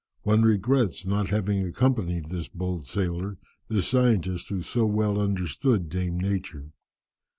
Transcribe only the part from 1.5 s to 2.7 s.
accompanied this